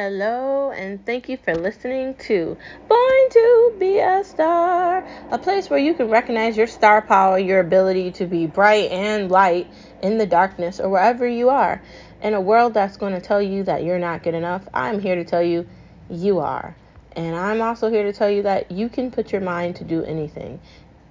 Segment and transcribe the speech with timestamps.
[0.00, 2.56] Hello, and thank you for listening to
[2.88, 7.58] Born to Be a Star, a place where you can recognize your star power, your
[7.58, 9.66] ability to be bright and light
[10.00, 11.82] in the darkness or wherever you are.
[12.22, 15.16] In a world that's going to tell you that you're not good enough, I'm here
[15.16, 15.66] to tell you
[16.08, 16.76] you are.
[17.16, 20.04] And I'm also here to tell you that you can put your mind to do
[20.04, 20.60] anything.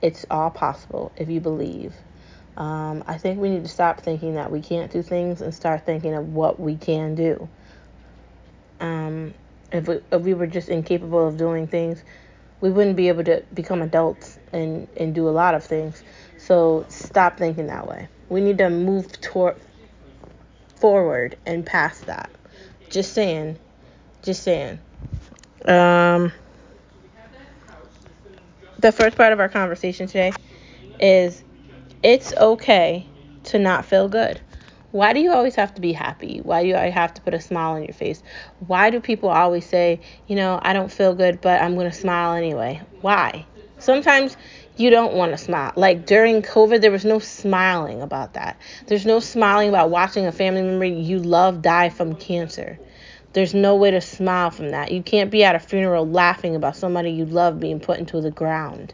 [0.00, 1.94] It's all possible if you believe.
[2.56, 5.86] Um, I think we need to stop thinking that we can't do things and start
[5.86, 7.48] thinking of what we can do
[8.82, 9.32] um,
[9.72, 12.02] if, we, if we were just incapable of doing things,
[12.60, 16.02] we wouldn't be able to become adults and, and do a lot of things.
[16.36, 18.08] So stop thinking that way.
[18.28, 19.56] We need to move toward
[20.76, 22.30] forward and past that.
[22.90, 23.58] Just saying.
[24.22, 24.78] Just saying.
[25.64, 26.32] Um,
[28.78, 30.32] the first part of our conversation today
[30.98, 31.42] is
[32.02, 33.06] it's okay
[33.44, 34.40] to not feel good.
[34.92, 36.40] Why do you always have to be happy?
[36.42, 38.22] Why do you have to put a smile on your face?
[38.66, 41.96] Why do people always say, you know, I don't feel good, but I'm going to
[41.96, 42.82] smile anyway?
[43.00, 43.46] Why?
[43.78, 44.36] Sometimes
[44.76, 45.72] you don't want to smile.
[45.76, 48.58] Like during COVID, there was no smiling about that.
[48.86, 52.78] There's no smiling about watching a family member you love die from cancer.
[53.32, 54.92] There's no way to smile from that.
[54.92, 58.30] You can't be at a funeral laughing about somebody you love being put into the
[58.30, 58.92] ground.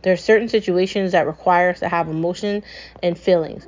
[0.00, 2.62] There are certain situations that require us to have emotion
[3.02, 3.66] and feelings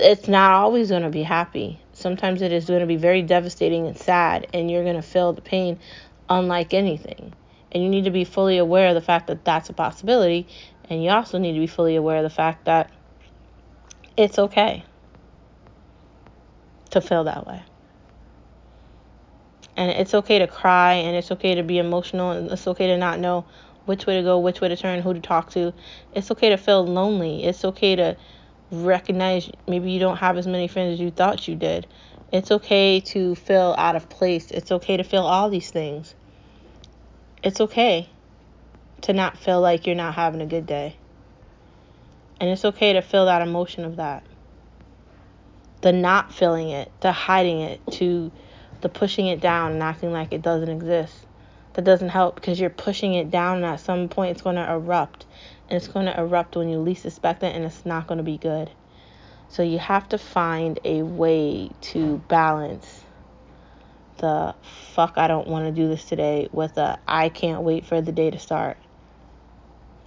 [0.00, 1.80] it's not always going to be happy.
[1.92, 5.32] Sometimes it is going to be very devastating and sad, and you're going to feel
[5.32, 5.78] the pain
[6.28, 7.32] unlike anything.
[7.72, 10.48] And you need to be fully aware of the fact that that's a possibility,
[10.88, 12.90] and you also need to be fully aware of the fact that
[14.16, 14.84] it's okay
[16.90, 17.62] to feel that way.
[19.76, 22.96] And it's okay to cry, and it's okay to be emotional, and it's okay to
[22.96, 23.44] not know
[23.86, 25.72] which way to go, which way to turn, who to talk to.
[26.14, 27.44] It's okay to feel lonely.
[27.44, 28.16] It's okay to
[28.70, 31.86] recognize maybe you don't have as many friends as you thought you did.
[32.32, 34.50] It's okay to feel out of place.
[34.50, 36.14] It's okay to feel all these things.
[37.42, 38.08] It's okay
[39.02, 40.96] to not feel like you're not having a good day.
[42.40, 44.24] And it's okay to feel that emotion of that.
[45.82, 48.30] The not feeling it, the hiding it, to
[48.80, 51.26] the pushing it down and acting like it doesn't exist.
[51.74, 54.70] That doesn't help because you're pushing it down and at some point it's going to
[54.70, 55.26] erupt
[55.68, 58.24] and it's going to erupt when you least expect it and it's not going to
[58.24, 58.70] be good.
[59.48, 63.04] So you have to find a way to balance
[64.18, 64.54] the
[64.94, 68.12] fuck I don't want to do this today with a I can't wait for the
[68.12, 68.76] day to start.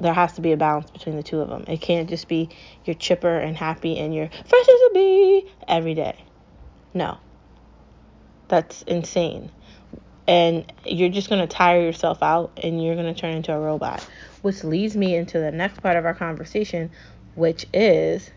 [0.00, 1.64] There has to be a balance between the two of them.
[1.68, 2.50] It can't just be
[2.84, 6.16] you're chipper and happy and you're fresh as a bee every day.
[6.92, 7.18] No.
[8.48, 9.50] That's insane
[10.26, 13.58] and you're just going to tire yourself out and you're going to turn into a
[13.58, 14.06] robot.
[14.42, 16.90] Which leads me into the next part of our conversation,
[17.34, 18.30] which is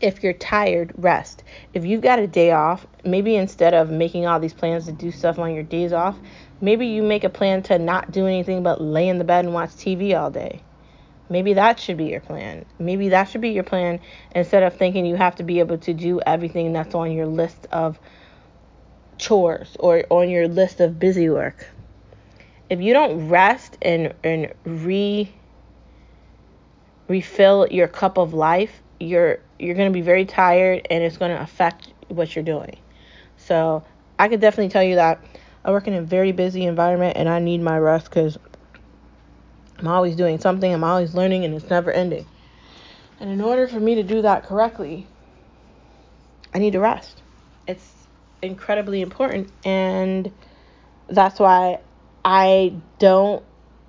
[0.00, 1.44] if you're tired, rest.
[1.74, 5.10] If you've got a day off, maybe instead of making all these plans to do
[5.10, 6.16] stuff on your days off,
[6.60, 9.54] maybe you make a plan to not do anything but lay in the bed and
[9.54, 10.62] watch TV all day.
[11.28, 12.64] Maybe that should be your plan.
[12.78, 14.00] Maybe that should be your plan
[14.34, 17.66] instead of thinking you have to be able to do everything that's on your list
[17.70, 18.00] of
[19.20, 21.66] chores or on your list of busy work.
[22.68, 25.32] If you don't rest and and re
[27.08, 31.36] refill your cup of life, you're you're going to be very tired and it's going
[31.36, 32.78] to affect what you're doing.
[33.36, 33.84] So,
[34.18, 35.22] I could definitely tell you that
[35.64, 38.38] I work in a very busy environment and I need my rest cuz
[39.78, 42.26] I'm always doing something, I'm always learning and it's never ending.
[43.18, 45.06] And in order for me to do that correctly,
[46.54, 47.22] I need to rest.
[47.66, 47.99] It's
[48.42, 50.32] incredibly important and
[51.08, 51.78] that's why
[52.24, 53.42] I don't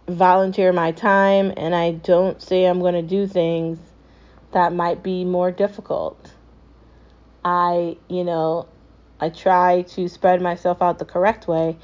[0.07, 3.79] volunteer my time and I don't say I'm going to do things
[4.51, 6.34] that might be more difficult.
[7.44, 8.67] I, you know,
[9.19, 11.78] I try to spread myself out the correct way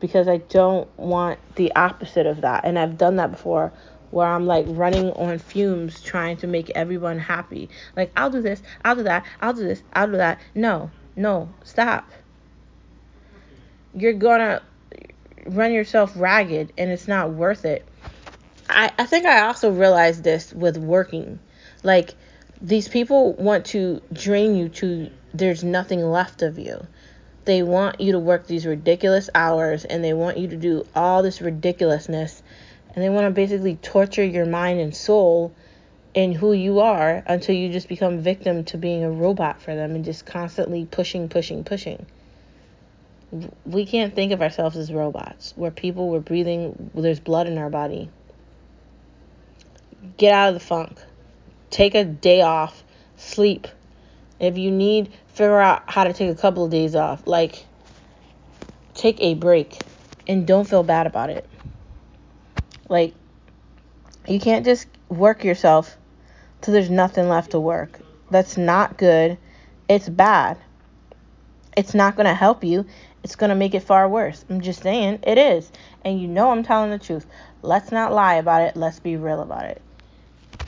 [0.00, 2.64] because I don't want the opposite of that.
[2.64, 3.72] And I've done that before
[4.10, 7.70] where I'm like running on fumes trying to make everyone happy.
[7.96, 10.38] Like, I'll do this, I'll do that, I'll do this, I'll do that.
[10.54, 12.10] No, no, stop.
[13.94, 14.62] You're gonna
[15.46, 17.86] run yourself ragged and it's not worth it.
[18.68, 21.38] I, I think I also realized this with working.
[21.82, 22.14] Like,
[22.60, 26.86] these people want to drain you to there's nothing left of you.
[27.44, 31.22] They want you to work these ridiculous hours and they want you to do all
[31.22, 32.42] this ridiculousness
[32.94, 35.54] and they want to basically torture your mind and soul
[36.14, 39.94] in who you are until you just become victim to being a robot for them
[39.94, 42.06] and just constantly pushing, pushing, pushing.
[43.64, 45.54] We can't think of ourselves as robots.
[45.56, 48.10] We're people, we're breathing, there's blood in our body.
[50.18, 50.98] Get out of the funk.
[51.70, 52.84] Take a day off.
[53.16, 53.66] Sleep.
[54.38, 57.26] If you need figure out how to take a couple of days off.
[57.26, 57.64] Like,
[58.94, 59.78] take a break
[60.28, 61.48] and don't feel bad about it.
[62.88, 63.14] Like,
[64.28, 65.96] you can't just work yourself
[66.62, 68.00] till there's nothing left to work.
[68.30, 69.36] That's not good.
[69.88, 70.56] It's bad.
[71.76, 72.86] It's not going to help you.
[73.22, 74.44] It's going to make it far worse.
[74.48, 75.70] I'm just saying, it is.
[76.04, 77.26] And you know I'm telling the truth.
[77.62, 78.76] Let's not lie about it.
[78.76, 79.82] Let's be real about it.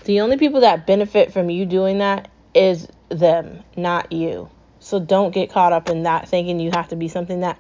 [0.05, 4.51] The only people that benefit from you doing that is them, not you.
[4.81, 7.59] So don't get caught up in that thinking you have to be something that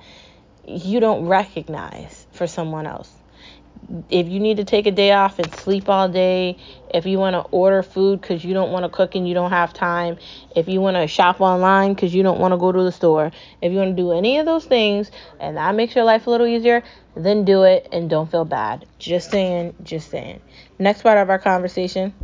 [0.67, 3.11] you don't recognize for someone else.
[4.09, 6.59] If you need to take a day off and sleep all day,
[6.93, 9.51] if you want to order food because you don't want to cook and you don't
[9.51, 10.19] have time,
[10.55, 13.31] if you want to shop online because you don't want to go to the store,
[13.61, 15.11] if you want to do any of those things
[15.41, 16.83] and that makes your life a little easier,
[17.15, 18.87] then do it and don't feel bad.
[18.99, 20.41] Just saying, just saying.
[20.79, 22.15] Next part of our conversation.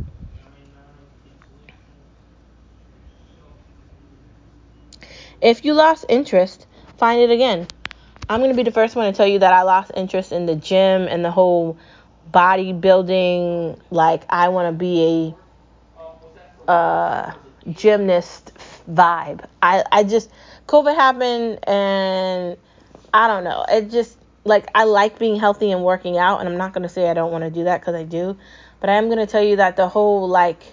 [5.41, 6.67] If you lost interest,
[6.97, 7.67] find it again.
[8.31, 10.45] I'm going to be the first one to tell you that I lost interest in
[10.45, 11.77] the gym and the whole
[12.33, 13.77] bodybuilding.
[13.89, 15.35] Like, I want to be
[16.65, 17.33] a uh,
[17.71, 18.53] gymnast
[18.89, 19.43] vibe.
[19.61, 20.29] I, I just,
[20.65, 22.55] COVID happened and
[23.13, 23.65] I don't know.
[23.67, 26.39] It just, like, I like being healthy and working out.
[26.39, 28.37] And I'm not going to say I don't want to do that because I do.
[28.79, 30.63] But I am going to tell you that the whole, like,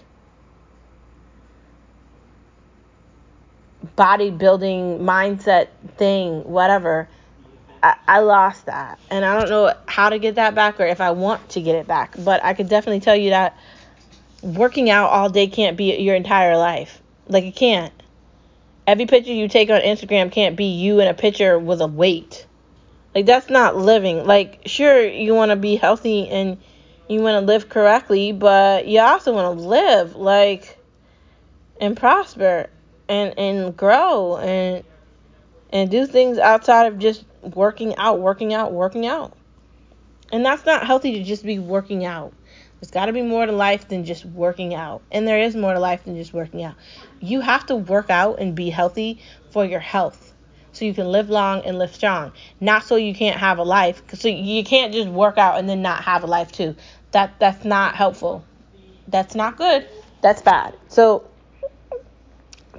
[3.96, 7.08] bodybuilding mindset thing, whatever.
[7.82, 8.98] I, I lost that.
[9.10, 11.74] And I don't know how to get that back or if I want to get
[11.74, 12.14] it back.
[12.18, 13.56] But I could definitely tell you that
[14.42, 17.00] working out all day can't be your entire life.
[17.26, 17.92] Like, it can't.
[18.86, 22.46] Every picture you take on Instagram can't be you in a picture with a weight.
[23.14, 24.26] Like, that's not living.
[24.26, 26.58] Like, sure, you want to be healthy and
[27.08, 30.78] you want to live correctly, but you also want to live, like,
[31.80, 32.68] and prosper
[33.08, 34.84] and and grow and
[35.70, 39.36] and do things outside of just working out, working out, working out.
[40.30, 42.32] And that's not healthy to just be working out.
[42.80, 45.02] There's got to be more to life than just working out.
[45.10, 46.76] And there is more to life than just working out.
[47.20, 49.20] You have to work out and be healthy
[49.50, 50.32] for your health
[50.72, 52.32] so you can live long and live strong.
[52.60, 54.02] Not so you can't have a life.
[54.14, 56.76] So you can't just work out and then not have a life too.
[57.10, 58.44] That that's not helpful.
[59.08, 59.88] That's not good.
[60.20, 60.74] That's bad.
[60.88, 61.28] So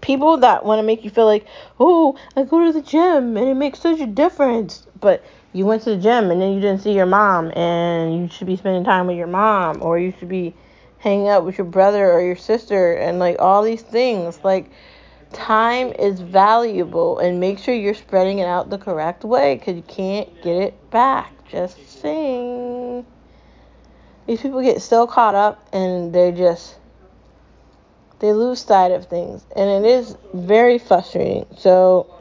[0.01, 1.46] people that want to make you feel like,
[1.80, 4.86] oh, I go to the gym and it makes such a difference.
[5.00, 5.24] But
[5.54, 8.48] you went to the gym and then you didn't see your mom, and you should
[8.48, 10.54] be spending time with your mom, or you should be
[11.00, 14.40] hanging out with your brother or your sister, and like all these things.
[14.44, 14.69] Like,
[15.31, 19.84] time is valuable, and make sure you're spreading it out the correct way because you
[19.84, 21.34] can't get it back.
[21.50, 23.06] Just saying.
[24.28, 26.75] These people get so caught up and they're just
[28.19, 31.45] they lose sight of things, and it is very frustrating.
[31.57, 32.13] So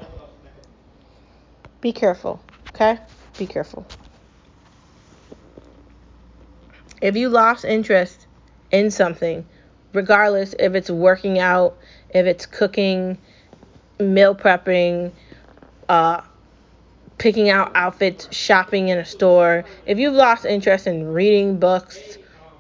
[1.81, 2.41] be careful,
[2.71, 2.99] okay?
[3.37, 3.87] Be careful.
[7.01, 8.27] If you lost interest
[8.73, 9.47] in something,
[9.93, 11.77] regardless if it's working out,
[12.11, 13.19] if it's cooking,
[14.01, 15.13] meal prepping,
[15.89, 16.23] uh,
[17.19, 22.18] picking out outfits, shopping in a store, if you've lost interest in reading books,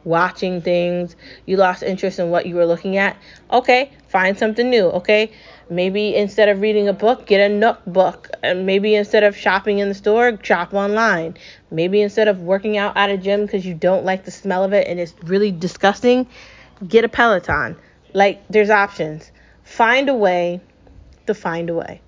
[0.09, 1.15] watching things,
[1.47, 3.17] you lost interest in what you were looking at,
[3.51, 5.31] okay, find something new, okay?
[5.71, 8.31] Maybe instead of reading a book, get a Nook book.
[8.43, 11.37] And maybe instead of shopping in the store, shop online.
[11.71, 14.73] Maybe instead of working out at a gym because you don't like the smell of
[14.73, 16.27] it and it's really disgusting,
[16.87, 17.77] get a Peloton.
[18.15, 19.31] Like, there's options.
[19.63, 20.63] Find a way
[21.27, 22.01] to find a way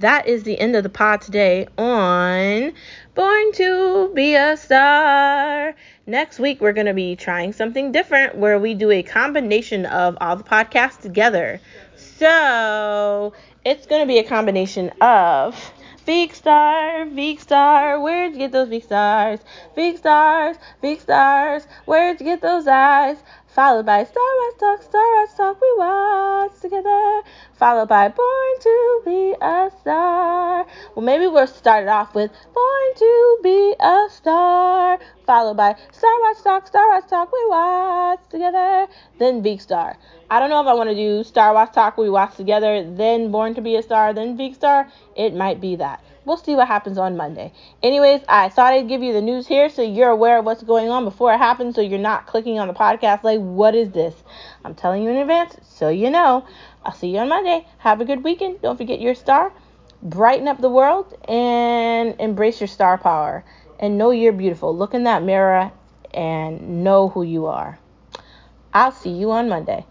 [0.00, 2.72] that is the end of the pod today on
[3.14, 5.74] Born to Be a Star.
[6.06, 10.16] Next week, we're going to be trying something different where we do a combination of
[10.20, 11.60] all the podcasts together.
[11.96, 13.32] So,
[13.64, 15.72] it's going to be a combination of
[16.06, 19.40] Big Star, Big Star, where'd you get those big stars?
[19.76, 23.18] Big stars, big stars, where'd you get those eyes?
[23.54, 27.22] Followed by Star Wars Talk, Star Wars Talk, we watch together.
[27.54, 30.66] Followed by Born to Be a Star.
[30.94, 34.98] Well, maybe we'll start it off with Born to Be a Star.
[35.26, 38.86] Followed by Star Wars Talk, Star Wars Talk, we watch together.
[39.18, 39.96] Then Big Star.
[40.30, 43.30] I don't know if I want to do Star Wars Talk, we watch together, then
[43.30, 44.88] Born to Be a Star, then Big Star.
[45.16, 46.04] It might be that.
[46.28, 47.54] We'll see what happens on Monday.
[47.82, 50.90] Anyways, I thought I'd give you the news here so you're aware of what's going
[50.90, 54.14] on before it happens so you're not clicking on the podcast like, what is this?
[54.62, 56.46] I'm telling you in advance so you know.
[56.84, 57.66] I'll see you on Monday.
[57.78, 58.60] Have a good weekend.
[58.60, 59.54] Don't forget your star.
[60.02, 63.42] Brighten up the world and embrace your star power.
[63.80, 64.76] And know you're beautiful.
[64.76, 65.72] Look in that mirror
[66.12, 67.78] and know who you are.
[68.74, 69.86] I'll see you on Monday.